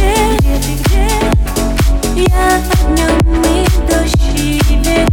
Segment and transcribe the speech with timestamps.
[0.00, 1.06] gdzie, gdzie gdzie?
[2.30, 5.06] Ja od nią mi do siebie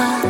[0.00, 0.29] 봐.